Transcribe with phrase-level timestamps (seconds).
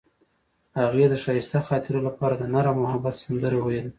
[0.79, 3.89] هغې د ښایسته خاطرو لپاره د نرم محبت سندره ویله.